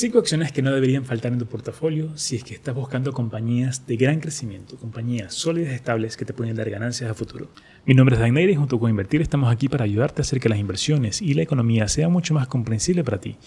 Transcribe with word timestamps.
Cinco 0.00 0.20
acciones 0.20 0.52
que 0.52 0.62
no 0.62 0.70
deberían 0.70 1.04
faltar 1.04 1.32
en 1.32 1.40
tu 1.40 1.46
portafolio 1.46 2.16
si 2.16 2.36
es 2.36 2.44
que 2.44 2.54
estás 2.54 2.72
buscando 2.72 3.12
compañías 3.12 3.84
de 3.84 3.96
gran 3.96 4.20
crecimiento, 4.20 4.76
compañías 4.76 5.34
sólidas 5.34 5.72
y 5.72 5.74
estables 5.74 6.16
que 6.16 6.24
te 6.24 6.32
pueden 6.32 6.54
dar 6.54 6.70
ganancias 6.70 7.10
a 7.10 7.14
futuro. 7.14 7.48
Mi 7.84 7.94
nombre 7.94 8.14
es 8.14 8.20
Dan 8.20 8.38
y 8.38 8.54
junto 8.54 8.78
con 8.78 8.90
Invertir 8.90 9.22
estamos 9.22 9.50
aquí 9.52 9.68
para 9.68 9.82
ayudarte 9.82 10.20
a 10.20 10.22
hacer 10.22 10.38
que 10.38 10.48
las 10.48 10.60
inversiones 10.60 11.20
y 11.20 11.34
la 11.34 11.42
economía 11.42 11.88
sea 11.88 12.08
mucho 12.08 12.32
más 12.32 12.46
comprensible 12.46 13.02
para 13.02 13.18
ti. 13.18 13.38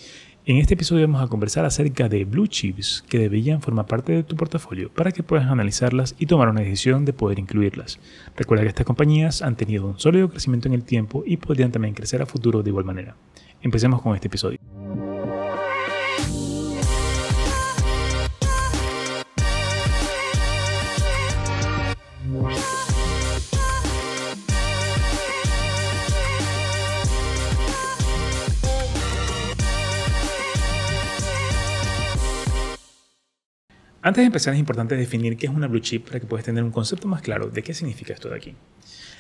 En 0.45 0.57
este 0.57 0.73
episodio 0.73 1.07
vamos 1.07 1.23
a 1.23 1.29
conversar 1.29 1.63
acerca 1.63 2.09
de 2.09 2.25
blue 2.25 2.47
chips 2.47 3.01
que 3.07 3.19
deberían 3.19 3.61
formar 3.61 3.85
parte 3.85 4.11
de 4.11 4.23
tu 4.23 4.35
portafolio 4.35 4.91
para 4.93 5.13
que 5.13 5.23
puedas 5.23 5.49
analizarlas 5.49 6.15
y 6.19 6.25
tomar 6.25 6.49
una 6.49 6.59
decisión 6.59 7.05
de 7.05 7.13
poder 7.13 7.39
incluirlas. 7.39 7.97
Recuerda 8.35 8.63
que 8.63 8.69
estas 8.71 8.85
compañías 8.85 9.41
han 9.41 9.55
tenido 9.55 9.85
un 9.87 9.99
sólido 10.01 10.29
crecimiento 10.29 10.67
en 10.67 10.73
el 10.73 10.83
tiempo 10.83 11.23
y 11.25 11.37
podrían 11.37 11.71
también 11.71 11.93
crecer 11.93 12.21
a 12.21 12.25
futuro 12.25 12.61
de 12.61 12.71
igual 12.71 12.83
manera. 12.83 13.15
Empecemos 13.61 14.01
con 14.01 14.15
este 14.15 14.27
episodio. 14.27 14.60
Antes 34.03 34.23
de 34.23 34.25
empezar 34.27 34.55
es 34.55 34.59
importante 34.59 34.95
definir 34.95 35.37
qué 35.37 35.45
es 35.45 35.53
una 35.53 35.67
blue 35.67 35.79
chip 35.79 36.07
para 36.07 36.19
que 36.19 36.25
puedas 36.25 36.43
tener 36.43 36.63
un 36.63 36.71
concepto 36.71 37.07
más 37.07 37.21
claro 37.21 37.49
de 37.49 37.61
qué 37.61 37.75
significa 37.75 38.13
esto 38.13 38.29
de 38.29 38.35
aquí. 38.35 38.55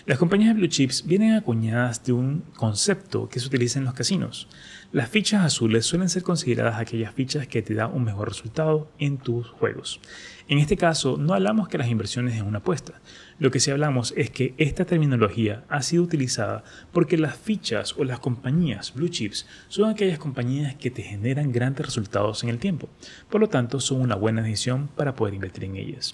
Las 0.07 0.17
compañías 0.17 0.55
de 0.55 0.59
blue 0.59 0.67
chips 0.67 1.05
vienen 1.05 1.35
acuñadas 1.35 2.03
de 2.03 2.13
un 2.13 2.43
concepto 2.55 3.29
que 3.29 3.39
se 3.39 3.45
utiliza 3.45 3.77
en 3.77 3.85
los 3.85 3.93
casinos. 3.93 4.47
Las 4.91 5.07
fichas 5.07 5.45
azules 5.45 5.85
suelen 5.85 6.09
ser 6.09 6.23
consideradas 6.23 6.79
aquellas 6.79 7.13
fichas 7.13 7.45
que 7.45 7.61
te 7.61 7.75
dan 7.75 7.93
un 7.93 8.03
mejor 8.03 8.29
resultado 8.29 8.91
en 8.97 9.19
tus 9.19 9.47
juegos. 9.49 9.99
En 10.47 10.57
este 10.57 10.77
caso, 10.77 11.15
no 11.17 11.35
hablamos 11.35 11.67
que 11.67 11.77
las 11.77 11.87
inversiones 11.87 12.33
es 12.33 12.41
una 12.41 12.57
apuesta. 12.57 12.99
Lo 13.41 13.49
que 13.49 13.59
sí 13.59 13.71
hablamos 13.71 14.13
es 14.17 14.29
que 14.29 14.53
esta 14.59 14.85
terminología 14.85 15.63
ha 15.67 15.81
sido 15.81 16.03
utilizada 16.03 16.63
porque 16.91 17.17
las 17.17 17.35
fichas 17.35 17.95
o 17.97 18.03
las 18.03 18.19
compañías 18.19 18.93
blue 18.93 19.09
chips 19.09 19.47
son 19.67 19.89
aquellas 19.89 20.19
compañías 20.19 20.75
que 20.75 20.91
te 20.91 21.01
generan 21.01 21.51
grandes 21.51 21.87
resultados 21.87 22.43
en 22.43 22.49
el 22.49 22.59
tiempo. 22.59 22.87
Por 23.31 23.41
lo 23.41 23.49
tanto, 23.49 23.79
son 23.79 23.99
una 23.99 24.13
buena 24.13 24.43
decisión 24.43 24.89
para 24.95 25.15
poder 25.15 25.33
invertir 25.33 25.63
en 25.63 25.75
ellas. 25.75 26.13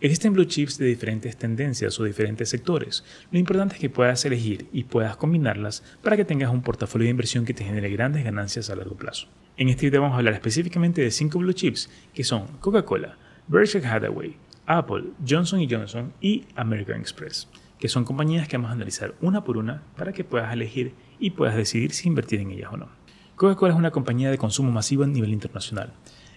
Existen 0.00 0.32
blue 0.32 0.46
chips 0.46 0.78
de 0.78 0.86
diferentes 0.86 1.36
tendencias 1.36 2.00
o 2.00 2.04
diferentes 2.04 2.48
sectores. 2.48 3.04
Lo 3.30 3.38
importante 3.38 3.74
es 3.74 3.80
que 3.82 3.90
puedas 3.90 4.24
elegir 4.24 4.66
y 4.72 4.84
puedas 4.84 5.18
combinarlas 5.18 5.82
para 6.02 6.16
que 6.16 6.24
tengas 6.24 6.50
un 6.50 6.62
portafolio 6.62 7.04
de 7.04 7.10
inversión 7.10 7.44
que 7.44 7.52
te 7.52 7.64
genere 7.64 7.90
grandes 7.90 8.24
ganancias 8.24 8.70
a 8.70 8.76
largo 8.76 8.96
plazo. 8.96 9.28
En 9.58 9.68
este 9.68 9.84
video 9.84 10.00
vamos 10.00 10.14
a 10.14 10.20
hablar 10.20 10.32
específicamente 10.32 11.02
de 11.02 11.10
5 11.10 11.38
blue 11.38 11.52
chips 11.52 11.90
que 12.14 12.24
son 12.24 12.46
Coca-Cola, 12.60 13.18
Berkshire 13.46 13.86
Hathaway, 13.86 14.36
Apple, 14.66 15.10
Johnson 15.28 15.66
Johnson 15.68 16.12
y 16.20 16.44
American 16.54 17.00
Express, 17.00 17.48
que 17.78 17.88
son 17.88 18.04
compañías 18.04 18.46
que 18.46 18.56
vamos 18.56 18.70
a 18.70 18.74
analizar 18.74 19.14
una 19.20 19.44
por 19.44 19.56
una 19.56 19.82
para 19.96 20.12
que 20.12 20.24
puedas 20.24 20.52
elegir 20.52 20.94
y 21.18 21.30
puedas 21.30 21.56
decidir 21.56 21.92
si 21.92 22.08
invertir 22.08 22.40
en 22.40 22.50
ellas 22.50 22.72
o 22.72 22.76
no. 22.76 22.88
Coca-Cola 23.36 23.72
es 23.72 23.78
una 23.78 23.90
compañía 23.90 24.30
de 24.30 24.38
consumo 24.38 24.70
masivo 24.70 25.04
a 25.04 25.06
nivel 25.08 25.32
internacional. 25.32 25.92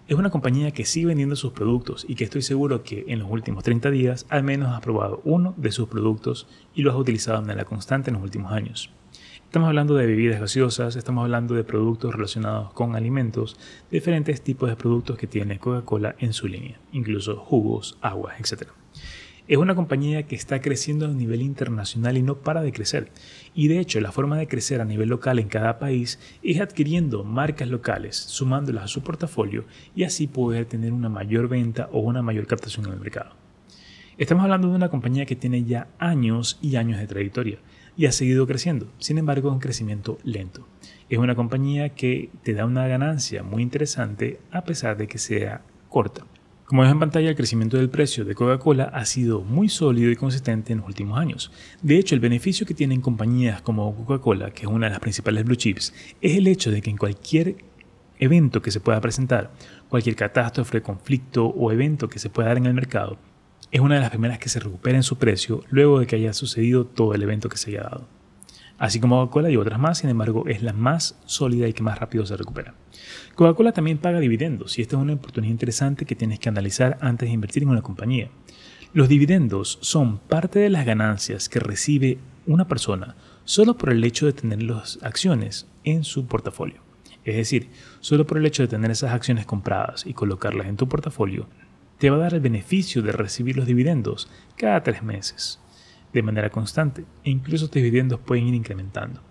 Es 0.07 0.17
una 0.17 0.29
compañía 0.29 0.71
que 0.71 0.85
sigue 0.85 1.07
vendiendo 1.07 1.35
sus 1.35 1.51
productos 1.51 2.05
y 2.07 2.15
que 2.15 2.23
estoy 2.23 2.41
seguro 2.41 2.83
que 2.83 3.05
en 3.07 3.19
los 3.19 3.29
últimos 3.29 3.63
30 3.63 3.89
días 3.91 4.25
al 4.29 4.43
menos 4.43 4.73
has 4.73 4.81
probado 4.81 5.21
uno 5.23 5.53
de 5.57 5.71
sus 5.71 5.87
productos 5.87 6.47
y 6.73 6.83
lo 6.83 6.91
has 6.91 6.97
utilizado 6.97 7.39
de 7.39 7.47
manera 7.47 7.65
constante 7.65 8.09
en 8.09 8.15
los 8.15 8.23
últimos 8.23 8.51
años. 8.51 8.91
Estamos 9.55 9.69
hablando 9.69 9.95
de 9.95 10.05
bebidas 10.05 10.41
gaseosas, 10.41 10.97
estamos 10.97 11.23
hablando 11.23 11.55
de 11.55 11.63
productos 11.63 12.13
relacionados 12.13 12.73
con 12.73 12.93
alimentos, 12.93 13.55
diferentes 13.89 14.41
tipos 14.41 14.67
de 14.67 14.75
productos 14.75 15.17
que 15.17 15.27
tiene 15.27 15.59
Coca-Cola 15.59 16.17
en 16.19 16.33
su 16.33 16.49
línea, 16.49 16.77
incluso 16.91 17.37
jugos, 17.37 17.97
aguas, 18.01 18.37
etc. 18.37 18.67
Es 19.47 19.57
una 19.57 19.73
compañía 19.73 20.23
que 20.23 20.35
está 20.35 20.59
creciendo 20.59 21.05
a 21.05 21.13
nivel 21.13 21.41
internacional 21.41 22.17
y 22.17 22.21
no 22.21 22.35
para 22.35 22.63
de 22.63 22.73
crecer. 22.73 23.13
Y 23.53 23.69
de 23.69 23.79
hecho, 23.79 24.01
la 24.01 24.11
forma 24.11 24.37
de 24.37 24.49
crecer 24.49 24.81
a 24.81 24.83
nivel 24.83 25.07
local 25.07 25.39
en 25.39 25.47
cada 25.47 25.79
país 25.79 26.19
es 26.43 26.59
adquiriendo 26.59 27.23
marcas 27.23 27.69
locales, 27.69 28.17
sumándolas 28.17 28.83
a 28.83 28.87
su 28.89 29.03
portafolio 29.03 29.63
y 29.95 30.03
así 30.03 30.27
poder 30.27 30.65
tener 30.65 30.91
una 30.91 31.07
mayor 31.07 31.47
venta 31.47 31.87
o 31.93 32.01
una 32.01 32.21
mayor 32.21 32.45
captación 32.45 32.87
en 32.87 32.91
el 32.91 32.99
mercado. 32.99 33.31
Estamos 34.17 34.43
hablando 34.43 34.67
de 34.67 34.75
una 34.75 34.89
compañía 34.89 35.25
que 35.25 35.37
tiene 35.37 35.63
ya 35.63 35.87
años 35.97 36.59
y 36.61 36.75
años 36.75 36.99
de 36.99 37.07
trayectoria 37.07 37.59
y 37.97 38.05
ha 38.05 38.11
seguido 38.11 38.47
creciendo, 38.47 38.87
sin 38.99 39.17
embargo, 39.17 39.51
un 39.51 39.59
crecimiento 39.59 40.17
lento. 40.23 40.67
Es 41.09 41.19
una 41.19 41.35
compañía 41.35 41.89
que 41.89 42.29
te 42.43 42.53
da 42.53 42.65
una 42.65 42.87
ganancia 42.87 43.43
muy 43.43 43.61
interesante 43.61 44.39
a 44.51 44.63
pesar 44.63 44.97
de 44.97 45.07
que 45.07 45.17
sea 45.17 45.61
corta. 45.89 46.25
Como 46.65 46.81
ves 46.81 46.91
en 46.91 46.99
pantalla, 46.99 47.29
el 47.29 47.35
crecimiento 47.35 47.77
del 47.77 47.91
precio 47.91 48.25
de 48.25 48.33
Coca-Cola 48.33 48.85
ha 48.85 49.05
sido 49.05 49.41
muy 49.41 49.69
sólido 49.69 50.09
y 50.09 50.15
consistente 50.15 50.73
en 50.73 50.79
los 50.79 50.87
últimos 50.87 51.19
años. 51.19 51.51
De 51.83 51.99
hecho, 51.99 52.15
el 52.15 52.21
beneficio 52.21 52.65
que 52.65 52.73
tienen 52.73 53.01
compañías 53.01 53.61
como 53.61 53.95
Coca-Cola, 53.95 54.49
que 54.49 54.63
es 54.63 54.67
una 54.67 54.87
de 54.87 54.93
las 54.93 54.99
principales 54.99 55.45
blue 55.45 55.55
chips, 55.55 55.93
es 56.21 56.37
el 56.37 56.47
hecho 56.47 56.71
de 56.71 56.81
que 56.81 56.89
en 56.89 56.97
cualquier 56.97 57.57
evento 58.17 58.63
que 58.63 58.71
se 58.71 58.79
pueda 58.79 58.99
presentar, 58.99 59.51
cualquier 59.89 60.15
catástrofe, 60.15 60.81
conflicto 60.81 61.45
o 61.45 61.71
evento 61.71 62.09
que 62.09 62.17
se 62.17 62.31
pueda 62.31 62.47
dar 62.47 62.57
en 62.57 62.65
el 62.65 62.73
mercado, 62.73 63.19
es 63.71 63.79
una 63.79 63.95
de 63.95 64.01
las 64.01 64.09
primeras 64.09 64.39
que 64.39 64.49
se 64.49 64.59
recupera 64.59 64.97
en 64.97 65.03
su 65.03 65.17
precio 65.17 65.63
luego 65.69 65.99
de 65.99 66.07
que 66.07 66.15
haya 66.15 66.33
sucedido 66.33 66.85
todo 66.85 67.13
el 67.13 67.23
evento 67.23 67.49
que 67.49 67.57
se 67.57 67.71
haya 67.71 67.83
dado 67.83 68.07
así 68.77 68.99
como 68.99 69.19
Coca-Cola 69.21 69.49
y 69.49 69.57
otras 69.57 69.79
más, 69.79 69.99
sin 69.99 70.09
embargo 70.09 70.47
es 70.47 70.61
la 70.61 70.73
más 70.73 71.17
sólida 71.25 71.67
y 71.67 71.73
que 71.73 71.83
más 71.83 71.99
rápido 71.99 72.25
se 72.25 72.37
recupera. 72.37 72.73
Coca-Cola 73.35 73.71
también 73.71 73.97
paga 73.97 74.19
dividendos 74.19 74.77
y 74.77 74.81
esta 74.81 74.95
es 74.95 75.01
una 75.01 75.13
oportunidad 75.13 75.51
interesante 75.51 76.05
que 76.05 76.15
tienes 76.15 76.39
que 76.39 76.49
analizar 76.49 76.97
antes 77.01 77.29
de 77.29 77.33
invertir 77.33 77.63
en 77.63 77.69
una 77.69 77.81
compañía. 77.81 78.29
Los 78.93 79.09
dividendos 79.09 79.77
son 79.81 80.19
parte 80.19 80.59
de 80.59 80.69
las 80.69 80.85
ganancias 80.85 81.49
que 81.49 81.59
recibe 81.59 82.17
una 82.45 82.67
persona 82.67 83.15
solo 83.43 83.77
por 83.77 83.91
el 83.91 84.03
hecho 84.03 84.25
de 84.25 84.33
tener 84.33 84.63
las 84.63 84.99
acciones 85.01 85.67
en 85.83 86.03
su 86.03 86.27
portafolio. 86.27 86.81
Es 87.25 87.35
decir, 87.35 87.69
solo 87.99 88.25
por 88.25 88.37
el 88.37 88.45
hecho 88.45 88.63
de 88.63 88.67
tener 88.67 88.91
esas 88.91 89.11
acciones 89.11 89.45
compradas 89.45 90.05
y 90.05 90.13
colocarlas 90.13 90.67
en 90.67 90.77
tu 90.77 90.87
portafolio, 90.87 91.47
te 92.05 92.11
va 92.11 92.17
a 92.17 92.19
dar 92.19 92.35
el 92.35 92.39
beneficio 92.39 93.01
de 93.01 93.11
recibir 93.11 93.57
los 93.57 93.65
dividendos 93.65 94.29
cada 94.57 94.83
tres 94.83 95.01
meses 95.01 95.59
de 96.13 96.21
manera 96.21 96.51
constante 96.51 97.03
e 97.23 97.31
incluso 97.31 97.65
tus 97.65 97.81
dividendos 97.81 98.19
pueden 98.19 98.45
ir 98.45 98.53
incrementando. 98.53 99.21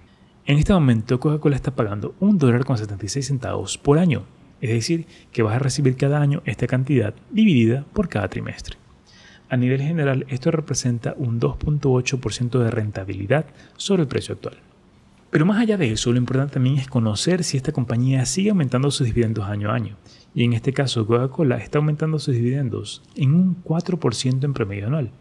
En 0.44 0.58
este 0.58 0.72
momento 0.72 1.20
Coca-Cola 1.20 1.54
está 1.54 1.76
pagando 1.76 2.16
un 2.18 2.36
dólar 2.36 2.64
con 2.64 2.76
76 2.76 3.28
centavos 3.28 3.78
por 3.78 4.00
año, 4.00 4.24
es 4.60 4.70
decir, 4.70 5.06
que 5.30 5.44
vas 5.44 5.54
a 5.54 5.60
recibir 5.60 5.96
cada 5.96 6.20
año 6.20 6.42
esta 6.46 6.66
cantidad 6.66 7.14
dividida 7.30 7.84
por 7.92 8.08
cada 8.08 8.26
trimestre. 8.26 8.76
A 9.48 9.56
nivel 9.56 9.80
general, 9.80 10.26
esto 10.28 10.50
representa 10.50 11.14
un 11.16 11.38
2.8% 11.38 12.58
de 12.58 12.72
rentabilidad 12.72 13.46
sobre 13.76 14.02
el 14.02 14.08
precio 14.08 14.34
actual. 14.34 14.56
Pero 15.30 15.46
más 15.46 15.60
allá 15.60 15.76
de 15.76 15.92
eso, 15.92 16.10
lo 16.10 16.18
importante 16.18 16.54
también 16.54 16.78
es 16.78 16.88
conocer 16.88 17.44
si 17.44 17.56
esta 17.56 17.70
compañía 17.70 18.26
sigue 18.26 18.50
aumentando 18.50 18.90
sus 18.90 19.06
dividendos 19.06 19.46
año 19.46 19.70
a 19.70 19.74
año. 19.74 19.96
Y 20.34 20.42
en 20.42 20.52
este 20.52 20.72
caso, 20.72 21.06
Coca-Cola 21.06 21.58
está 21.58 21.78
aumentando 21.78 22.18
sus 22.18 22.34
dividendos 22.34 23.02
en 23.14 23.34
un 23.34 23.62
4% 23.62 24.44
en 24.44 24.52
promedio 24.52 24.88
anual. 24.88 25.12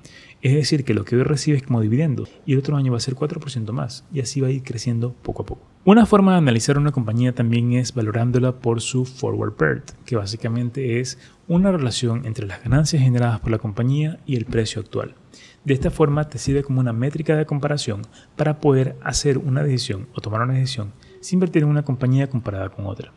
Es 0.41 0.53
decir, 0.53 0.83
que 0.83 0.95
lo 0.95 1.05
que 1.05 1.15
hoy 1.15 1.23
recibes 1.23 1.61
como 1.61 1.81
dividendo 1.81 2.27
y 2.45 2.53
el 2.53 2.59
otro 2.59 2.75
año 2.75 2.91
va 2.91 2.97
a 2.97 3.01
ser 3.01 3.15
4% 3.15 3.71
más 3.71 4.05
y 4.11 4.19
así 4.19 4.41
va 4.41 4.47
a 4.47 4.51
ir 4.51 4.63
creciendo 4.63 5.13
poco 5.13 5.43
a 5.43 5.45
poco. 5.45 5.61
Una 5.85 6.05
forma 6.05 6.31
de 6.31 6.39
analizar 6.39 6.77
una 6.77 6.91
compañía 6.91 7.33
también 7.33 7.73
es 7.73 7.93
valorándola 7.93 8.59
por 8.59 8.81
su 8.81 9.05
forward 9.05 9.53
PERT, 9.53 9.91
que 10.05 10.15
básicamente 10.15 10.99
es 10.99 11.19
una 11.47 11.71
relación 11.71 12.25
entre 12.25 12.47
las 12.47 12.63
ganancias 12.63 13.03
generadas 13.03 13.39
por 13.39 13.51
la 13.51 13.59
compañía 13.59 14.19
y 14.25 14.35
el 14.35 14.45
precio 14.45 14.81
actual. 14.81 15.15
De 15.63 15.73
esta 15.73 15.91
forma 15.91 16.27
te 16.27 16.39
sirve 16.39 16.63
como 16.63 16.79
una 16.79 16.91
métrica 16.91 17.37
de 17.37 17.45
comparación 17.45 18.01
para 18.35 18.59
poder 18.59 18.97
hacer 19.03 19.37
una 19.37 19.63
decisión 19.63 20.07
o 20.13 20.21
tomar 20.21 20.41
una 20.41 20.55
decisión 20.55 20.91
sin 21.21 21.37
invertir 21.37 21.63
en 21.63 21.69
una 21.69 21.83
compañía 21.83 22.29
comparada 22.29 22.69
con 22.69 22.85
otra. 22.87 23.13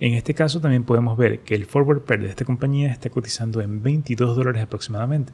En 0.00 0.14
este 0.14 0.34
caso 0.34 0.60
también 0.60 0.84
podemos 0.84 1.16
ver 1.16 1.40
que 1.40 1.54
el 1.54 1.66
forward 1.66 2.02
pair 2.02 2.22
de 2.22 2.28
esta 2.28 2.44
compañía 2.44 2.90
está 2.90 3.10
cotizando 3.10 3.60
en 3.60 3.82
22 3.82 4.36
dólares 4.36 4.62
aproximadamente, 4.62 5.32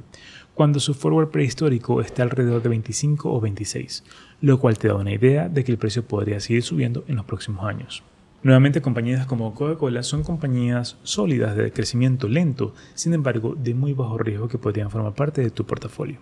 cuando 0.55 0.81
su 0.81 0.95
forward 0.95 1.31
prehistórico 1.31 2.01
está 2.01 2.23
alrededor 2.23 2.63
de 2.63 2.69
25 2.69 3.33
o 3.33 3.41
26, 3.41 4.05
lo 4.41 4.59
cual 4.59 4.79
te 4.79 4.89
da 4.89 4.95
una 4.95 5.13
idea 5.13 5.49
de 5.49 5.65
que 5.65 5.73
el 5.73 5.79
precio 5.79 6.05
podría 6.05 6.41
seguir 6.41 6.63
subiendo 6.63 7.05
en 7.09 7.17
los 7.17 7.25
próximos 7.25 7.65
años. 7.65 8.03
Nuevamente, 8.43 8.81
compañías 8.81 9.27
como 9.27 9.53
Coca-Cola 9.53 10.05
son 10.05 10.23
compañías 10.23 10.97
sólidas 11.03 11.57
de 11.57 11.73
crecimiento 11.73 12.29
lento, 12.29 12.73
sin 12.95 13.13
embargo, 13.13 13.57
de 13.57 13.75
muy 13.75 13.95
bajo 13.95 14.17
riesgo 14.17 14.49
que 14.49 14.59
podrían 14.59 14.91
formar 14.91 15.15
parte 15.15 15.43
de 15.43 15.51
tu 15.51 15.67
portafolio. 15.67 16.19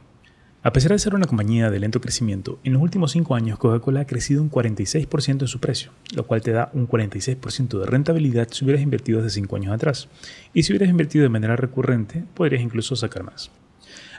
A 0.67 0.73
pesar 0.73 0.91
de 0.91 0.99
ser 0.99 1.15
una 1.15 1.29
compañía 1.29 1.71
de 1.71 1.79
lento 1.79 2.01
crecimiento, 2.01 2.59
en 2.65 2.73
los 2.73 2.83
últimos 2.83 3.13
5 3.13 3.37
años 3.37 3.57
Coca-Cola 3.57 4.01
ha 4.01 4.07
crecido 4.09 4.43
un 4.43 4.51
46% 4.51 5.43
en 5.43 5.47
su 5.47 5.61
precio, 5.61 5.93
lo 6.13 6.27
cual 6.27 6.43
te 6.43 6.51
da 6.51 6.71
un 6.73 6.89
46% 6.89 7.79
de 7.79 7.87
rentabilidad 7.87 8.49
si 8.51 8.65
hubieras 8.65 8.83
invertido 8.83 9.21
hace 9.21 9.31
5 9.31 9.55
años 9.55 9.73
atrás. 9.73 10.09
Y 10.53 10.65
si 10.65 10.73
hubieras 10.73 10.89
invertido 10.89 11.23
de 11.23 11.29
manera 11.29 11.55
recurrente, 11.55 12.25
podrías 12.35 12.65
incluso 12.65 12.97
sacar 12.97 13.23
más. 13.23 13.53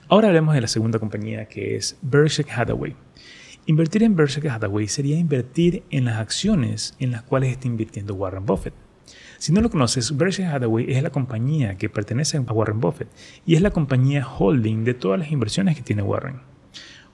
Ahora 0.08 0.30
hablemos 0.30 0.56
de 0.56 0.62
la 0.62 0.70
segunda 0.70 1.00
compañía 1.00 1.50
que 1.50 1.76
es 1.76 1.98
Berkshire 2.02 2.50
Hathaway. 2.50 2.96
Invertir 3.66 4.04
en 4.04 4.16
Berkshire 4.16 4.50
Hathaway 4.50 4.88
sería 4.88 5.20
invertir 5.20 5.84
en 5.90 6.06
las 6.06 6.16
acciones 6.16 6.96
en 7.00 7.12
las 7.12 7.24
cuales 7.24 7.52
está 7.52 7.68
invirtiendo 7.68 8.16
Warren 8.16 8.46
Buffett. 8.46 8.87
Si 9.38 9.52
no 9.52 9.62
lo 9.62 9.70
conoces, 9.70 10.16
Berkshire 10.16 10.48
Hathaway 10.48 10.92
es 10.92 11.04
la 11.04 11.12
compañía 11.12 11.78
que 11.78 11.90
pertenece 11.90 12.38
a 12.38 12.42
Warren 12.54 12.80
Buffett 12.80 13.10
y 13.46 13.56
es 13.56 13.62
la 13.62 13.72
compañía 13.72 14.28
holding 14.28 14.84
de 14.84 14.94
todas 14.94 15.20
las 15.20 15.32
inversiones 15.32 15.76
que 15.76 15.84
tiene 15.84 16.02
Warren. 16.02 16.42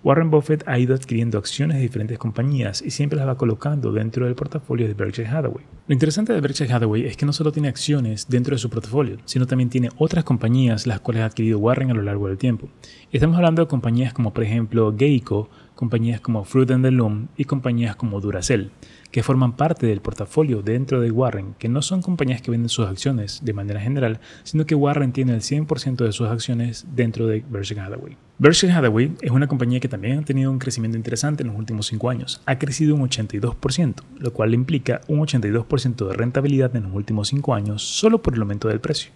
Warren 0.04 0.30
Buffett 0.30 0.68
ha 0.68 0.78
ido 0.78 0.94
adquiriendo 0.94 1.38
acciones 1.38 1.78
de 1.78 1.84
diferentes 1.84 2.18
compañías 2.18 2.82
y 2.82 2.92
siempre 2.92 3.18
las 3.18 3.26
va 3.26 3.38
colocando 3.38 3.94
dentro 3.94 4.26
del 4.26 4.36
portafolio 4.36 4.86
de 4.86 4.94
Berkshire 4.94 5.30
Hathaway. 5.30 5.64
Lo 5.88 5.94
interesante 5.94 6.34
de 6.34 6.42
Berkshire 6.42 6.74
Hathaway 6.74 7.06
es 7.06 7.16
que 7.16 7.26
no 7.26 7.32
solo 7.32 7.54
tiene 7.54 7.70
acciones 7.70 8.28
dentro 8.28 8.54
de 8.54 8.60
su 8.60 8.70
portafolio, 8.70 9.20
sino 9.24 9.48
también 9.48 9.70
tiene 9.70 9.90
otras 9.98 10.26
compañías 10.26 10.88
las 10.88 11.00
cuales 11.00 11.24
ha 11.24 11.28
adquirido 11.28 11.58
Warren 11.58 11.90
a 11.90 11.94
lo 11.94 12.02
largo 12.02 12.28
del 12.28 12.38
tiempo. 12.38 12.68
Estamos 13.14 13.38
hablando 13.38 13.62
de 13.62 13.70
compañías 13.70 14.12
como 14.12 14.34
por 14.34 14.44
ejemplo 14.44 14.94
Geico, 14.98 15.50
compañías 15.84 16.22
como 16.22 16.46
Fruit 16.46 16.72
and 16.72 16.86
the 16.86 16.92
Loom 16.92 17.28
y 17.36 17.44
compañías 17.44 17.98
como 17.98 18.22
Duracell 18.22 18.72
que 19.12 19.22
forman 19.22 19.56
parte 19.56 19.86
del 19.86 20.02
portafolio 20.02 20.64
dentro 20.64 21.00
de 21.00 21.12
Warren, 21.12 21.54
que 21.60 21.70
no 21.70 21.84
son 21.84 22.02
compañías 22.02 22.42
que 22.42 22.50
venden 22.50 22.70
sus 22.70 22.88
acciones 22.88 23.42
de 23.44 23.54
manera 23.54 23.80
general, 23.80 24.20
sino 24.44 24.66
que 24.66 24.74
Warren 24.74 25.12
tiene 25.12 25.36
el 25.36 25.42
100% 25.42 25.98
de 26.04 26.12
sus 26.12 26.30
acciones 26.30 26.88
dentro 26.96 27.28
de 27.28 27.46
Berkshire 27.48 27.82
Hathaway. 27.82 28.18
Berkshire 28.40 28.74
Hathaway 28.74 29.14
es 29.22 29.30
una 29.30 29.48
compañía 29.48 29.80
que 29.80 29.88
también 29.88 30.18
ha 30.18 30.26
tenido 30.26 30.50
un 30.50 30.58
crecimiento 30.58 30.98
interesante 30.98 31.44
en 31.44 31.50
los 31.50 31.60
últimos 31.60 31.86
5 31.88 32.10
años. 32.10 32.42
Ha 32.48 32.58
crecido 32.58 32.96
un 32.96 33.08
82%, 33.08 33.96
lo 34.18 34.34
cual 34.34 34.56
implica 34.56 35.02
un 35.08 35.20
82% 35.20 36.08
de 36.08 36.14
rentabilidad 36.16 36.76
en 36.76 36.84
los 36.84 36.94
últimos 36.94 37.28
5 37.28 37.54
años 37.54 37.84
solo 37.84 38.24
por 38.24 38.34
el 38.34 38.42
aumento 38.42 38.68
del 38.68 38.80
precio. 38.80 39.12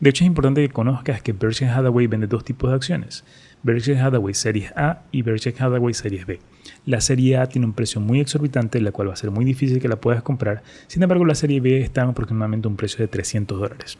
De 0.00 0.10
hecho, 0.10 0.22
es 0.24 0.28
importante 0.28 0.62
que 0.62 0.72
conozcas 0.72 1.22
que 1.22 1.32
Berkshire 1.32 1.70
Hathaway 1.70 2.08
vende 2.08 2.26
dos 2.26 2.44
tipos 2.44 2.70
de 2.70 2.76
acciones, 2.76 3.24
Berkshire 3.62 3.98
Hathaway 3.98 4.34
Series 4.34 4.72
A 4.76 5.02
y 5.10 5.22
Berkshire 5.22 5.56
Hathaway 5.58 5.94
Series 5.94 6.26
B. 6.26 6.40
La 6.86 7.00
serie 7.00 7.36
A 7.38 7.46
tiene 7.46 7.66
un 7.66 7.72
precio 7.72 8.00
muy 8.00 8.20
exorbitante, 8.20 8.80
la 8.80 8.92
cual 8.92 9.08
va 9.08 9.12
a 9.14 9.16
ser 9.16 9.30
muy 9.30 9.44
difícil 9.44 9.80
que 9.80 9.88
la 9.88 9.96
puedas 9.96 10.22
comprar. 10.22 10.62
Sin 10.86 11.02
embargo, 11.02 11.24
la 11.24 11.34
serie 11.34 11.60
B 11.60 11.80
está 11.80 12.02
aproximadamente 12.02 12.68
a 12.68 12.70
un 12.70 12.76
precio 12.76 12.98
de 12.98 13.08
300 13.08 13.58
dólares, 13.58 13.98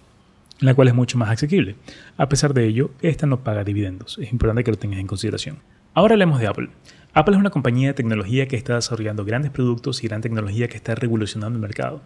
la 0.60 0.74
cual 0.74 0.88
es 0.88 0.94
mucho 0.94 1.18
más 1.18 1.30
asequible. 1.30 1.76
A 2.16 2.28
pesar 2.28 2.54
de 2.54 2.66
ello, 2.66 2.90
esta 3.02 3.26
no 3.26 3.40
paga 3.40 3.64
dividendos. 3.64 4.18
Es 4.18 4.32
importante 4.32 4.64
que 4.64 4.70
lo 4.70 4.78
tengas 4.78 5.00
en 5.00 5.06
consideración. 5.06 5.58
Ahora 5.94 6.14
hablemos 6.14 6.40
de 6.40 6.46
Apple. 6.46 6.70
Apple 7.14 7.34
es 7.34 7.40
una 7.40 7.50
compañía 7.50 7.88
de 7.88 7.94
tecnología 7.94 8.46
que 8.46 8.56
está 8.56 8.76
desarrollando 8.76 9.24
grandes 9.24 9.50
productos 9.50 10.04
y 10.04 10.08
gran 10.08 10.20
tecnología 10.20 10.68
que 10.68 10.76
está 10.76 10.94
revolucionando 10.94 11.56
el 11.56 11.62
mercado. 11.62 12.02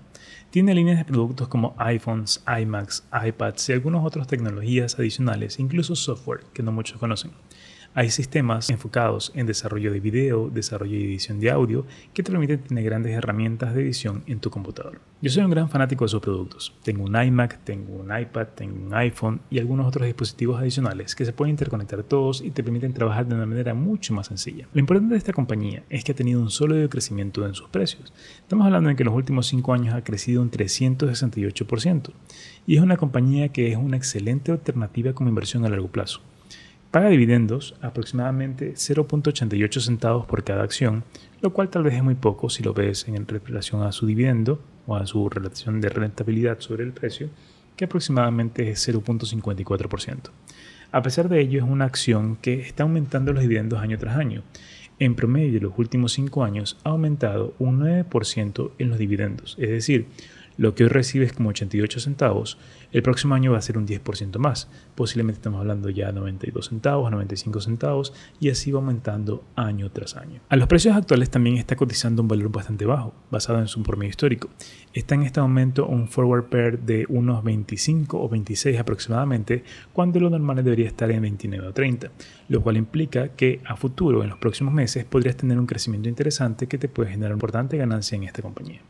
Tiene 0.53 0.75
líneas 0.75 0.99
de 0.99 1.07
productos 1.07 1.49
como 1.49 1.75
iPhones, 1.79 2.45
iMacs, 2.47 3.05
iPads 3.11 3.71
y 3.71 3.73
algunas 3.73 4.05
otras 4.05 4.27
tecnologías 4.27 4.99
adicionales, 4.99 5.59
incluso 5.59 5.97
software 5.97 6.45
que 6.53 6.63
no 6.63 6.73
muchos 6.73 6.99
conocen. 6.99 7.31
Hay 7.95 8.09
sistemas 8.09 8.71
enfocados 8.71 9.33
en 9.35 9.45
desarrollo 9.45 9.93
de 9.93 10.01
video, 10.01 10.49
desarrollo 10.49 10.97
y 10.97 11.05
edición 11.05 11.41
de 11.41 11.51
audio 11.51 11.85
que 12.15 12.23
te 12.23 12.31
permiten 12.31 12.63
tener 12.63 12.85
grandes 12.85 13.13
herramientas 13.13 13.75
de 13.75 13.83
edición 13.83 14.23
en 14.27 14.41
tu 14.41 14.49
computador. 14.49 14.99
Yo 15.21 15.29
soy 15.29 15.45
un 15.45 15.51
gran 15.51 15.69
fanático 15.69 16.03
de 16.03 16.07
esos 16.07 16.23
productos. 16.23 16.75
Tengo 16.83 17.05
un 17.05 17.15
iMac, 17.15 17.63
tengo 17.65 17.97
un 17.97 18.19
iPad, 18.19 18.47
tengo 18.55 18.83
un 18.83 18.95
iPhone 18.95 19.43
y 19.51 19.59
algunos 19.59 19.87
otros 19.87 20.07
dispositivos 20.07 20.59
adicionales 20.59 21.15
que 21.15 21.27
se 21.27 21.35
pueden 21.35 21.51
interconectar 21.51 22.03
todos 22.03 22.41
y 22.41 22.51
te 22.51 22.65
permiten 22.65 22.95
trabajar 22.95 23.27
de 23.27 23.35
una 23.35 23.45
manera 23.45 23.75
mucho 23.75 24.15
más 24.15 24.29
sencilla. 24.29 24.67
Lo 24.73 24.81
importante 24.81 25.13
de 25.13 25.19
esta 25.19 25.35
compañía 25.35 25.83
es 25.91 26.03
que 26.03 26.13
ha 26.13 26.17
tenido 26.17 26.41
un 26.41 26.51
sólido 26.51 26.89
crecimiento 26.89 27.47
en 27.47 27.53
sus 27.53 27.69
precios. 27.69 28.11
Estamos 28.41 28.65
hablando 28.65 28.89
de 28.89 28.97
que 28.97 29.03
en 29.03 29.09
los 29.09 29.17
últimos 29.17 29.49
5 29.49 29.75
años 29.75 29.95
ha 29.95 30.03
crecido 30.03 30.41
un 30.41 30.51
368% 30.51 32.11
y 32.67 32.77
es 32.77 32.83
una 32.83 32.97
compañía 32.97 33.51
que 33.51 33.71
es 33.71 33.77
una 33.77 33.99
excelente 33.99 34.51
alternativa 34.51 35.13
como 35.13 35.29
inversión 35.29 35.67
a 35.67 35.69
largo 35.69 35.89
plazo. 35.89 36.23
Paga 36.93 37.09
dividendos 37.09 37.75
aproximadamente 37.81 38.75
0.88 38.75 39.81
centavos 39.81 40.27
por 40.27 40.45
cada 40.45 40.63
acción, 40.63 41.05
lo 41.41 41.55
cual 41.55 41.71
tal 41.71 41.85
vez 41.85 41.95
es 41.95 42.05
muy 42.05 42.17
poco 42.17 42.51
si 42.51 42.63
lo 42.63 42.75
ves 42.75 43.09
en 43.09 43.27
relación 43.27 43.81
a 43.83 43.93
su 43.93 44.05
dividendo 44.05 44.61
o 44.87 44.97
a 44.97 45.07
su 45.07 45.31
relación 45.31 45.81
de 45.81 45.89
rentabilidad 45.89 46.61
sobre 46.61 46.85
el 46.85 46.93
precio, 46.93 47.31
que 47.77 47.87
aproximadamente 47.87 48.69
es 48.69 48.87
0.54%. 48.87 50.19
A 50.91 51.01
pesar 51.01 51.31
de 51.31 51.41
ello, 51.41 51.65
es 51.65 51.71
una 51.71 51.87
acción 51.87 52.37
que 52.37 52.61
está 52.61 52.83
aumentando 52.83 53.33
los 53.33 53.41
dividendos 53.41 53.81
año 53.81 53.97
tras 53.97 54.19
año. 54.19 54.43
En 54.99 55.15
promedio, 55.15 55.57
en 55.57 55.65
los 55.65 55.79
últimos 55.79 56.13
5 56.13 56.45
años 56.45 56.79
ha 56.85 56.91
aumentado 56.91 57.55
un 57.59 57.81
9% 57.81 58.73
en 58.77 58.91
los 58.91 58.99
dividendos, 58.99 59.57
es 59.59 59.71
decir, 59.71 60.09
lo 60.57 60.75
que 60.75 60.85
hoy 60.85 60.89
recibes 60.89 61.33
como 61.33 61.51
88 61.51 62.01
centavos, 62.01 62.59
el 62.93 63.03
próximo 63.03 63.35
año 63.35 63.53
va 63.53 63.59
a 63.59 63.63
ser 63.63 63.79
un 63.79 63.87
10% 63.87 64.39
más. 64.39 64.69
Posiblemente 64.95 65.39
estamos 65.39 65.61
hablando 65.61 65.89
ya 65.89 66.09
de 66.09 66.13
92 66.13 66.69
centavos, 66.69 67.11
95 67.11 67.61
centavos 67.61 68.13
y 68.39 68.51
así 68.51 68.71
va 68.71 68.81
aumentando 68.81 69.45
año 69.57 69.91
tras 69.91 70.17
año. 70.17 70.41
A 70.49 70.57
los 70.57 70.69
precios 70.69 70.95
actuales 70.95 71.31
también 71.31 71.57
está 71.57 71.77
cotizando 71.77 72.23
un 72.23 72.29
valor 72.29 72.51
bastante 72.51 72.85
bajo, 72.85 73.15
basado 73.31 73.61
en 73.61 73.69
su 73.69 73.83
promedio 73.83 74.11
histórico. 74.11 74.51
Está 74.93 75.15
en 75.15 75.23
este 75.23 75.41
momento 75.41 75.87
un 75.87 76.09
forward 76.09 76.45
pair 76.45 76.79
de 76.81 77.07
unos 77.09 77.43
25 77.43 78.21
o 78.23 78.29
26 78.29 78.79
aproximadamente, 78.79 79.65
cuando 79.93 80.21
lo 80.21 80.29
normal 80.29 80.63
debería 80.63 80.87
estar 80.87 81.11
en 81.11 81.23
29 81.23 81.69
o 81.69 81.73
30, 81.73 82.11
lo 82.49 82.63
cual 82.63 82.77
implica 82.77 83.29
que 83.29 83.61
a 83.65 83.77
futuro, 83.77 84.23
en 84.23 84.29
los 84.29 84.39
próximos 84.39 84.75
meses, 84.75 85.05
podrías 85.05 85.37
tener 85.37 85.59
un 85.59 85.67
crecimiento 85.67 86.09
interesante 86.09 86.67
que 86.67 86.79
te 86.79 86.89
puede 86.89 87.11
generar 87.11 87.33
una 87.33 87.37
importante 87.37 87.77
ganancia 87.77 88.17
en 88.17 88.25
esta 88.25 88.43
compañía. 88.43 88.81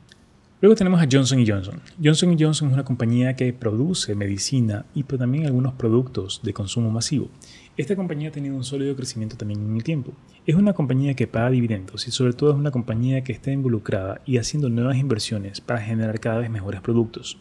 Luego 0.62 0.76
tenemos 0.76 1.02
a 1.02 1.08
Johnson 1.10 1.44
Johnson. 1.44 1.80
Johnson 2.00 2.36
Johnson 2.38 2.68
es 2.68 2.74
una 2.74 2.84
compañía 2.84 3.34
que 3.34 3.52
produce 3.52 4.14
medicina 4.14 4.86
y 4.94 5.02
también 5.02 5.44
algunos 5.44 5.72
productos 5.72 6.40
de 6.44 6.52
consumo 6.54 6.88
masivo. 6.88 7.28
Esta 7.76 7.96
compañía 7.96 8.28
ha 8.28 8.32
tenido 8.32 8.54
un 8.54 8.62
sólido 8.62 8.94
crecimiento 8.94 9.36
también 9.36 9.60
en 9.60 9.74
el 9.74 9.82
tiempo. 9.82 10.12
Es 10.46 10.54
una 10.54 10.72
compañía 10.72 11.14
que 11.14 11.26
paga 11.26 11.50
dividendos 11.50 12.06
y 12.06 12.12
sobre 12.12 12.32
todo 12.32 12.52
es 12.52 12.56
una 12.56 12.70
compañía 12.70 13.24
que 13.24 13.32
está 13.32 13.50
involucrada 13.50 14.20
y 14.24 14.36
haciendo 14.36 14.68
nuevas 14.68 14.98
inversiones 14.98 15.60
para 15.60 15.80
generar 15.80 16.20
cada 16.20 16.38
vez 16.38 16.48
mejores 16.48 16.80
productos. 16.80 17.38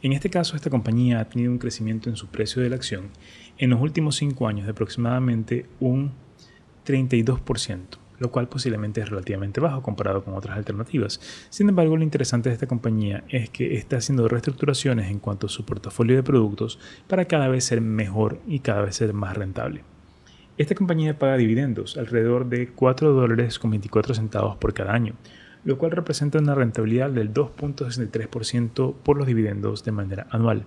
En 0.00 0.14
este 0.14 0.30
caso, 0.30 0.56
esta 0.56 0.70
compañía 0.70 1.20
ha 1.20 1.28
tenido 1.28 1.52
un 1.52 1.58
crecimiento 1.58 2.08
en 2.08 2.16
su 2.16 2.28
precio 2.28 2.62
de 2.62 2.70
la 2.70 2.76
acción 2.76 3.10
en 3.58 3.68
los 3.68 3.82
últimos 3.82 4.16
5 4.16 4.48
años 4.48 4.64
de 4.64 4.70
aproximadamente 4.70 5.66
un 5.78 6.12
32% 6.86 8.01
lo 8.22 8.30
cual 8.30 8.48
posiblemente 8.48 9.00
es 9.00 9.10
relativamente 9.10 9.60
bajo 9.60 9.82
comparado 9.82 10.22
con 10.22 10.34
otras 10.34 10.56
alternativas. 10.56 11.20
Sin 11.50 11.68
embargo, 11.68 11.96
lo 11.96 12.04
interesante 12.04 12.48
de 12.48 12.54
esta 12.54 12.68
compañía 12.68 13.24
es 13.28 13.50
que 13.50 13.74
está 13.74 13.96
haciendo 13.96 14.28
reestructuraciones 14.28 15.10
en 15.10 15.18
cuanto 15.18 15.48
a 15.48 15.50
su 15.50 15.64
portafolio 15.64 16.14
de 16.14 16.22
productos 16.22 16.78
para 17.08 17.24
cada 17.24 17.48
vez 17.48 17.64
ser 17.64 17.80
mejor 17.80 18.38
y 18.46 18.60
cada 18.60 18.82
vez 18.82 18.94
ser 18.94 19.12
más 19.12 19.36
rentable. 19.36 19.82
Esta 20.56 20.76
compañía 20.76 21.18
paga 21.18 21.36
dividendos 21.36 21.96
alrededor 21.96 22.48
de 22.48 22.68
4 22.68 23.12
dólares 23.12 23.58
con 23.58 23.72
24 23.72 24.14
centavos 24.14 24.56
por 24.56 24.72
cada 24.72 24.92
año, 24.92 25.14
lo 25.64 25.76
cual 25.76 25.90
representa 25.90 26.38
una 26.38 26.54
rentabilidad 26.54 27.10
del 27.10 27.34
2.63% 27.34 28.94
por 29.02 29.18
los 29.18 29.26
dividendos 29.26 29.82
de 29.82 29.90
manera 29.90 30.28
anual. 30.30 30.64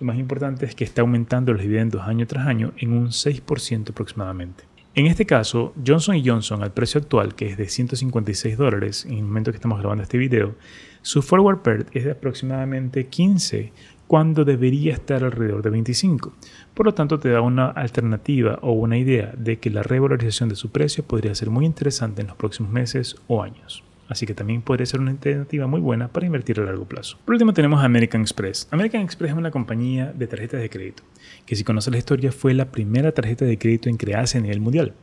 Lo 0.00 0.06
más 0.06 0.16
importante 0.16 0.66
es 0.66 0.74
que 0.74 0.82
está 0.82 1.02
aumentando 1.02 1.52
los 1.52 1.62
dividendos 1.62 2.02
año 2.02 2.26
tras 2.26 2.48
año 2.48 2.72
en 2.78 2.92
un 2.92 3.08
6% 3.10 3.90
aproximadamente. 3.90 4.71
En 4.94 5.06
este 5.06 5.24
caso, 5.24 5.72
Johnson 5.86 6.20
Johnson 6.22 6.62
al 6.62 6.74
precio 6.74 7.00
actual, 7.00 7.34
que 7.34 7.46
es 7.46 7.56
de 7.56 7.66
156 7.66 8.58
dólares 8.58 9.06
en 9.06 9.14
el 9.14 9.24
momento 9.24 9.50
que 9.50 9.56
estamos 9.56 9.78
grabando 9.78 10.02
este 10.02 10.18
video, 10.18 10.54
su 11.00 11.22
forward 11.22 11.60
PERT 11.62 11.96
es 11.96 12.04
de 12.04 12.10
aproximadamente 12.10 13.06
15 13.06 13.72
cuando 14.06 14.44
debería 14.44 14.92
estar 14.92 15.24
alrededor 15.24 15.62
de 15.62 15.70
25. 15.70 16.34
Por 16.74 16.84
lo 16.84 16.92
tanto, 16.92 17.18
te 17.18 17.30
da 17.30 17.40
una 17.40 17.68
alternativa 17.68 18.58
o 18.60 18.72
una 18.72 18.98
idea 18.98 19.32
de 19.34 19.58
que 19.58 19.70
la 19.70 19.82
revalorización 19.82 20.50
de 20.50 20.56
su 20.56 20.70
precio 20.70 21.04
podría 21.04 21.34
ser 21.34 21.48
muy 21.48 21.64
interesante 21.64 22.20
en 22.20 22.28
los 22.28 22.36
próximos 22.36 22.70
meses 22.70 23.16
o 23.28 23.42
años 23.42 23.82
así 24.12 24.26
que 24.26 24.34
también 24.34 24.62
podría 24.62 24.86
ser 24.86 25.00
una 25.00 25.10
alternativa 25.10 25.66
muy 25.66 25.80
buena 25.80 26.08
para 26.08 26.26
invertir 26.26 26.60
a 26.60 26.64
largo 26.64 26.84
plazo. 26.84 27.18
Por 27.24 27.34
último 27.34 27.52
tenemos 27.52 27.82
American 27.82 28.20
Express. 28.20 28.68
American 28.70 29.02
Express 29.02 29.32
es 29.32 29.36
una 29.36 29.50
compañía 29.50 30.12
de 30.12 30.26
tarjetas 30.26 30.60
de 30.60 30.70
crédito, 30.70 31.02
que 31.44 31.56
si 31.56 31.64
conoces 31.64 31.92
la 31.92 31.98
historia 31.98 32.30
fue 32.30 32.54
la 32.54 32.70
primera 32.70 33.12
tarjeta 33.12 33.44
de 33.44 33.58
crédito 33.58 33.88
en 33.88 33.96
crearse 33.96 34.38
a 34.38 34.40
nivel 34.40 34.60
mundial. 34.60 34.94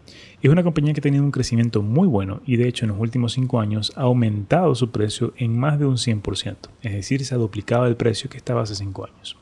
Es 0.41 0.49
una 0.49 0.63
compañía 0.63 0.93
que 0.93 1.01
ha 1.01 1.03
tenido 1.03 1.23
un 1.23 1.31
crecimiento 1.31 1.81
muy 1.81 2.07
bueno 2.07 2.41
y 2.45 2.55
de 2.55 2.67
hecho 2.67 2.85
en 2.85 2.91
los 2.91 2.99
últimos 2.99 3.33
5 3.33 3.59
años 3.59 3.91
ha 3.95 4.03
aumentado 4.03 4.73
su 4.75 4.91
precio 4.91 5.33
en 5.37 5.57
más 5.57 5.79
de 5.79 5.85
un 5.85 5.97
100%, 5.97 6.55
es 6.81 6.93
decir, 6.93 7.25
se 7.25 7.35
ha 7.35 7.37
duplicado 7.37 7.87
el 7.87 7.97
precio 7.97 8.29
que 8.29 8.37
estaba 8.37 8.61
hace 8.61 8.75
5 8.75 9.05
años. 9.05 9.37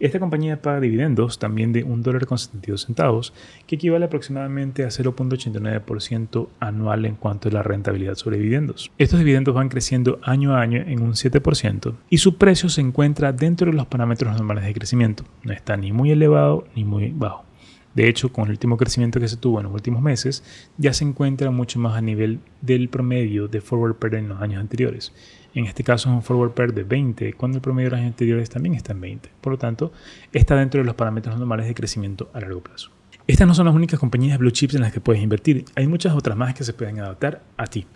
Esta 0.00 0.20
compañía 0.20 0.62
paga 0.62 0.80
dividendos 0.80 1.38
también 1.38 1.72
de 1.72 1.84
$1.72, 1.84 2.86
centavos, 2.86 3.32
que 3.66 3.74
equivale 3.74 4.04
aproximadamente 4.04 4.84
a 4.84 4.88
0.89% 4.88 6.48
anual 6.60 7.04
en 7.04 7.16
cuanto 7.16 7.48
a 7.48 7.52
la 7.52 7.62
rentabilidad 7.64 8.14
sobre 8.14 8.38
dividendos. 8.38 8.92
Estos 8.98 9.18
dividendos 9.18 9.54
van 9.54 9.68
creciendo 9.68 10.20
año 10.22 10.54
a 10.54 10.60
año 10.60 10.82
en 10.86 11.02
un 11.02 11.14
7% 11.14 11.94
y 12.10 12.18
su 12.18 12.36
precio 12.36 12.68
se 12.68 12.80
encuentra 12.80 13.32
dentro 13.32 13.70
de 13.70 13.76
los 13.76 13.86
parámetros 13.86 14.34
normales 14.34 14.64
de 14.64 14.74
crecimiento. 14.74 15.24
No 15.42 15.52
está 15.52 15.76
ni 15.76 15.92
muy 15.92 16.12
elevado 16.12 16.64
ni 16.76 16.84
muy 16.84 17.10
bajo. 17.10 17.47
De 17.94 18.08
hecho, 18.08 18.32
con 18.32 18.44
el 18.44 18.50
último 18.52 18.76
crecimiento 18.76 19.18
que 19.18 19.28
se 19.28 19.36
tuvo 19.36 19.58
en 19.58 19.64
los 19.64 19.72
últimos 19.72 20.02
meses, 20.02 20.44
ya 20.76 20.92
se 20.92 21.04
encuentra 21.04 21.50
mucho 21.50 21.78
más 21.78 21.96
a 21.96 22.00
nivel 22.00 22.40
del 22.60 22.88
promedio 22.88 23.48
de 23.48 23.60
forward 23.60 23.96
pair 23.96 24.14
en 24.14 24.28
los 24.28 24.40
años 24.40 24.60
anteriores. 24.60 25.12
En 25.54 25.64
este 25.64 25.82
caso 25.82 26.08
es 26.08 26.14
un 26.14 26.22
forward 26.22 26.52
pair 26.52 26.72
de 26.74 26.84
20, 26.84 27.32
cuando 27.32 27.58
el 27.58 27.62
promedio 27.62 27.86
de 27.86 27.90
los 27.90 28.00
años 28.00 28.12
anteriores 28.12 28.50
también 28.50 28.74
está 28.74 28.92
en 28.92 29.00
20. 29.00 29.30
Por 29.40 29.52
lo 29.52 29.58
tanto, 29.58 29.92
está 30.32 30.56
dentro 30.56 30.80
de 30.80 30.86
los 30.86 30.94
parámetros 30.94 31.36
normales 31.38 31.66
de 31.66 31.74
crecimiento 31.74 32.30
a 32.34 32.40
largo 32.40 32.62
plazo. 32.62 32.90
Estas 33.26 33.46
no 33.46 33.54
son 33.54 33.66
las 33.66 33.74
únicas 33.74 34.00
compañías 34.00 34.38
blue 34.38 34.50
chips 34.50 34.74
en 34.74 34.80
las 34.80 34.92
que 34.92 35.00
puedes 35.00 35.22
invertir. 35.22 35.64
Hay 35.74 35.86
muchas 35.86 36.14
otras 36.14 36.36
más 36.36 36.54
que 36.54 36.64
se 36.64 36.72
pueden 36.72 36.98
adaptar 37.00 37.42
a 37.58 37.66
ti. 37.66 37.86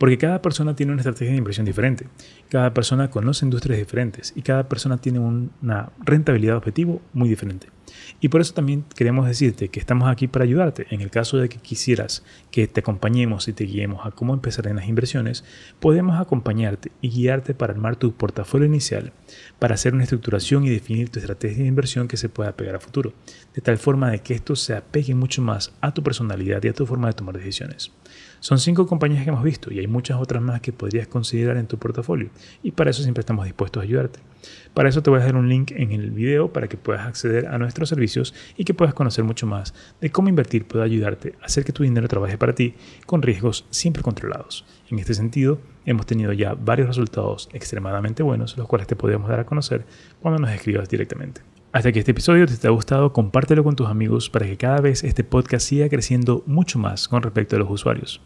Porque 0.00 0.16
cada 0.16 0.40
persona 0.40 0.74
tiene 0.74 0.92
una 0.92 1.02
estrategia 1.02 1.32
de 1.32 1.36
inversión 1.36 1.66
diferente, 1.66 2.06
cada 2.48 2.72
persona 2.72 3.10
conoce 3.10 3.44
industrias 3.44 3.78
diferentes 3.78 4.32
y 4.34 4.40
cada 4.40 4.66
persona 4.66 4.96
tiene 4.96 5.18
una 5.18 5.90
rentabilidad 6.02 6.56
objetivo 6.56 7.02
muy 7.12 7.28
diferente. 7.28 7.66
Y 8.18 8.28
por 8.28 8.40
eso 8.40 8.54
también 8.54 8.86
queremos 8.96 9.26
decirte 9.26 9.68
que 9.68 9.78
estamos 9.78 10.08
aquí 10.08 10.26
para 10.26 10.44
ayudarte. 10.44 10.86
En 10.88 11.02
el 11.02 11.10
caso 11.10 11.36
de 11.36 11.50
que 11.50 11.58
quisieras 11.58 12.24
que 12.50 12.66
te 12.66 12.80
acompañemos 12.80 13.46
y 13.48 13.52
te 13.52 13.64
guiemos 13.64 14.06
a 14.06 14.10
cómo 14.10 14.32
empezar 14.32 14.68
en 14.68 14.76
las 14.76 14.88
inversiones, 14.88 15.44
podemos 15.80 16.18
acompañarte 16.18 16.92
y 17.02 17.10
guiarte 17.10 17.52
para 17.52 17.74
armar 17.74 17.96
tu 17.96 18.12
portafolio 18.12 18.66
inicial, 18.66 19.12
para 19.58 19.74
hacer 19.74 19.92
una 19.92 20.04
estructuración 20.04 20.64
y 20.64 20.70
definir 20.70 21.10
tu 21.10 21.18
estrategia 21.18 21.62
de 21.62 21.68
inversión 21.68 22.08
que 22.08 22.16
se 22.16 22.30
pueda 22.30 22.56
pegar 22.56 22.74
a 22.74 22.80
futuro, 22.80 23.12
de 23.54 23.60
tal 23.60 23.76
forma 23.76 24.10
de 24.10 24.20
que 24.20 24.32
esto 24.32 24.56
se 24.56 24.74
apegue 24.74 25.14
mucho 25.14 25.42
más 25.42 25.74
a 25.82 25.92
tu 25.92 26.02
personalidad 26.02 26.64
y 26.64 26.68
a 26.68 26.72
tu 26.72 26.86
forma 26.86 27.08
de 27.08 27.14
tomar 27.14 27.36
decisiones. 27.36 27.92
Son 28.40 28.58
cinco 28.58 28.86
compañías 28.86 29.22
que 29.22 29.28
hemos 29.28 29.44
visto 29.44 29.70
y 29.70 29.80
hay 29.80 29.86
muchas 29.86 30.18
otras 30.18 30.42
más 30.42 30.62
que 30.62 30.72
podrías 30.72 31.06
considerar 31.06 31.58
en 31.58 31.66
tu 31.66 31.78
portafolio 31.78 32.30
y 32.62 32.72
para 32.72 32.88
eso 32.88 33.02
siempre 33.02 33.20
estamos 33.20 33.44
dispuestos 33.44 33.82
a 33.82 33.84
ayudarte. 33.84 34.20
Para 34.72 34.88
eso 34.88 35.02
te 35.02 35.10
voy 35.10 35.18
a 35.18 35.20
dejar 35.20 35.36
un 35.36 35.50
link 35.50 35.72
en 35.72 35.92
el 35.92 36.10
video 36.10 36.50
para 36.50 36.66
que 36.66 36.78
puedas 36.78 37.06
acceder 37.06 37.48
a 37.48 37.58
nuestros 37.58 37.90
servicios 37.90 38.34
y 38.56 38.64
que 38.64 38.72
puedas 38.72 38.94
conocer 38.94 39.24
mucho 39.24 39.46
más 39.46 39.74
de 40.00 40.10
cómo 40.10 40.30
invertir 40.30 40.66
puede 40.66 40.84
ayudarte 40.84 41.34
a 41.42 41.44
hacer 41.44 41.64
que 41.64 41.72
tu 41.72 41.82
dinero 41.82 42.08
trabaje 42.08 42.38
para 42.38 42.54
ti 42.54 42.74
con 43.04 43.20
riesgos 43.20 43.66
siempre 43.68 44.02
controlados. 44.02 44.64
En 44.88 44.98
este 44.98 45.12
sentido, 45.12 45.60
hemos 45.84 46.06
tenido 46.06 46.32
ya 46.32 46.54
varios 46.54 46.88
resultados 46.88 47.50
extremadamente 47.52 48.22
buenos, 48.22 48.56
los 48.56 48.66
cuales 48.66 48.86
te 48.86 48.96
podemos 48.96 49.28
dar 49.28 49.40
a 49.40 49.44
conocer 49.44 49.84
cuando 50.22 50.40
nos 50.40 50.50
escribas 50.50 50.88
directamente. 50.88 51.42
Hasta 51.72 51.92
que 51.92 52.00
este 52.00 52.10
episodio 52.10 52.46
te 52.46 52.54
haya 52.54 52.70
gustado, 52.70 53.12
compártelo 53.12 53.62
con 53.62 53.76
tus 53.76 53.86
amigos 53.86 54.28
para 54.28 54.44
que 54.44 54.56
cada 54.56 54.80
vez 54.80 55.04
este 55.04 55.22
podcast 55.22 55.64
siga 55.64 55.88
creciendo 55.88 56.42
mucho 56.44 56.80
más 56.80 57.06
con 57.06 57.22
respecto 57.22 57.54
a 57.54 57.60
los 57.60 57.70
usuarios. 57.70 58.20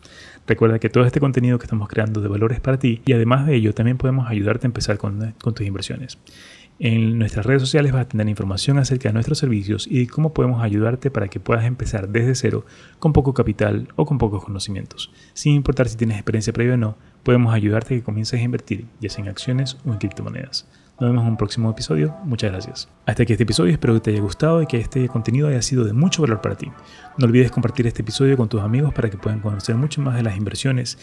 Recuerda 0.46 0.78
que 0.78 0.88
todo 0.88 1.04
este 1.04 1.20
contenido 1.20 1.58
que 1.58 1.64
estamos 1.64 1.90
creando 1.90 2.22
de 2.22 2.28
valores 2.28 2.60
para 2.60 2.78
ti 2.78 3.02
y 3.04 3.12
además 3.12 3.46
de 3.46 3.56
ello 3.56 3.74
también 3.74 3.98
podemos 3.98 4.30
ayudarte 4.30 4.66
a 4.66 4.68
empezar 4.68 4.96
con, 4.96 5.34
con 5.42 5.52
tus 5.52 5.66
inversiones. 5.66 6.18
En 6.78 7.18
nuestras 7.18 7.44
redes 7.44 7.60
sociales 7.60 7.92
vas 7.92 8.06
a 8.06 8.08
tener 8.08 8.26
información 8.30 8.78
acerca 8.78 9.10
de 9.10 9.12
nuestros 9.12 9.36
servicios 9.36 9.86
y 9.86 9.98
de 9.98 10.06
cómo 10.06 10.32
podemos 10.32 10.62
ayudarte 10.62 11.10
para 11.10 11.28
que 11.28 11.38
puedas 11.38 11.66
empezar 11.66 12.08
desde 12.08 12.34
cero 12.34 12.64
con 12.98 13.12
poco 13.12 13.34
capital 13.34 13.88
o 13.96 14.06
con 14.06 14.16
pocos 14.16 14.42
conocimientos. 14.42 15.12
Sin 15.34 15.54
importar 15.54 15.90
si 15.90 15.98
tienes 15.98 16.16
experiencia 16.16 16.54
previa 16.54 16.74
o 16.74 16.78
no, 16.78 16.96
podemos 17.22 17.52
ayudarte 17.52 17.94
a 17.94 17.98
que 17.98 18.04
comiences 18.04 18.40
a 18.40 18.42
invertir, 18.42 18.86
ya 19.00 19.10
sea 19.10 19.22
en 19.22 19.30
acciones 19.30 19.76
o 19.84 19.92
en 19.92 19.98
criptomonedas. 19.98 20.66
Nos 21.00 21.10
vemos 21.10 21.24
en 21.24 21.30
un 21.30 21.36
próximo 21.36 21.70
episodio. 21.70 22.14
Muchas 22.24 22.52
gracias. 22.52 22.88
Hasta 23.04 23.24
aquí 23.24 23.32
este 23.32 23.42
episodio. 23.42 23.72
Espero 23.72 23.94
que 23.94 24.00
te 24.00 24.10
haya 24.10 24.20
gustado 24.20 24.62
y 24.62 24.66
que 24.66 24.78
este 24.78 25.08
contenido 25.08 25.48
haya 25.48 25.60
sido 25.60 25.84
de 25.84 25.92
mucho 25.92 26.22
valor 26.22 26.40
para 26.40 26.54
ti. 26.54 26.70
No 27.18 27.26
olvides 27.26 27.50
compartir 27.50 27.86
este 27.88 28.02
episodio 28.02 28.36
con 28.36 28.48
tus 28.48 28.60
amigos 28.60 28.94
para 28.94 29.10
que 29.10 29.18
puedan 29.18 29.40
conocer 29.40 29.74
mucho 29.74 30.00
más 30.00 30.14
de 30.14 30.22
las 30.22 30.36
inversiones 30.36 30.98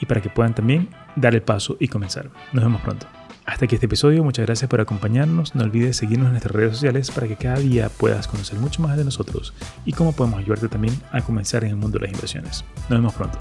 y 0.00 0.06
para 0.06 0.22
que 0.22 0.30
puedan 0.30 0.54
también 0.54 0.88
dar 1.16 1.34
el 1.34 1.42
paso 1.42 1.76
y 1.78 1.88
comenzar. 1.88 2.30
Nos 2.52 2.64
vemos 2.64 2.80
pronto. 2.80 3.06
Hasta 3.44 3.66
aquí 3.66 3.76
este 3.76 3.86
episodio, 3.86 4.24
muchas 4.24 4.46
gracias 4.46 4.68
por 4.68 4.80
acompañarnos. 4.80 5.54
No 5.54 5.62
olvides 5.62 5.98
seguirnos 5.98 6.26
en 6.26 6.32
nuestras 6.32 6.54
redes 6.54 6.72
sociales 6.72 7.10
para 7.10 7.28
que 7.28 7.36
cada 7.36 7.58
día 7.58 7.90
puedas 7.90 8.26
conocer 8.26 8.58
mucho 8.58 8.82
más 8.82 8.96
de 8.96 9.04
nosotros 9.04 9.54
y 9.84 9.92
cómo 9.92 10.12
podemos 10.12 10.40
ayudarte 10.40 10.68
también 10.68 10.94
a 11.12 11.20
comenzar 11.20 11.62
en 11.62 11.70
el 11.70 11.76
mundo 11.76 11.98
de 11.98 12.06
las 12.06 12.14
inversiones. 12.14 12.64
Nos 12.88 12.98
vemos 12.98 13.14
pronto. 13.14 13.38